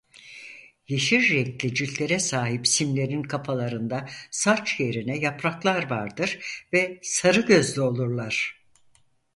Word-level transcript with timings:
Yeşil 0.87 1.33
renkli 1.35 1.73
ciltlere 1.75 2.19
sahip 2.19 2.67
Sim'lerin 2.67 3.23
kafalarında 3.23 4.09
saç 4.31 4.79
yerine 4.79 5.17
yapraklar 5.17 5.89
vardır 5.89 6.39
ve 6.73 6.99
sarı 7.03 7.41
gözlü 7.41 7.81
olurlar. 7.81 8.63